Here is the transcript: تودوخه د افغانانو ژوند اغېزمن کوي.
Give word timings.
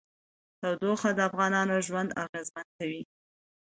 تودوخه 0.61 1.09
د 1.13 1.19
افغانانو 1.29 1.75
ژوند 1.87 2.09
اغېزمن 2.23 2.67
کوي. 2.77 3.01